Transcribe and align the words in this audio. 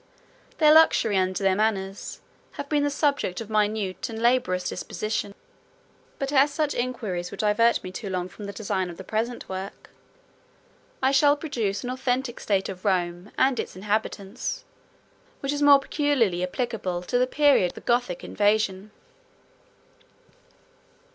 33 0.57 0.57
Their 0.57 0.73
luxury, 0.73 1.15
and 1.15 1.35
their 1.35 1.55
manners, 1.55 2.21
have 2.53 2.67
been 2.69 2.81
the 2.81 2.89
subject 2.89 3.39
of 3.39 3.51
minute 3.51 4.09
and 4.09 4.19
laborious 4.19 4.67
disposition: 4.67 5.35
but 6.17 6.33
as 6.33 6.51
such 6.51 6.73
inquiries 6.73 7.29
would 7.29 7.41
divert 7.41 7.83
me 7.83 7.91
too 7.91 8.09
long 8.09 8.27
from 8.27 8.45
the 8.45 8.51
design 8.51 8.89
of 8.89 8.97
the 8.97 9.03
present 9.03 9.47
work, 9.47 9.91
I 11.03 11.11
shall 11.11 11.37
produce 11.37 11.83
an 11.83 11.91
authentic 11.91 12.39
state 12.39 12.67
of 12.67 12.83
Rome 12.83 13.31
and 13.37 13.59
its 13.59 13.75
inhabitants, 13.75 14.63
which 15.39 15.53
is 15.53 15.61
more 15.61 15.79
peculiarly 15.79 16.41
applicable 16.41 17.03
to 17.03 17.19
the 17.19 17.27
period 17.27 17.69
of 17.69 17.75
the 17.75 17.81
Gothic 17.81 18.23
invasion. 18.23 18.89